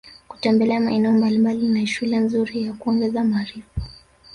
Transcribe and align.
Kutembla 0.27 0.79
maeneo 0.79 1.11
mbalimbali 1.11 1.67
ni 1.67 1.87
shule 1.87 2.17
nzuri 2.17 2.63
ya 2.63 2.73
kuongeza 2.73 3.23
maarifa 3.23 3.81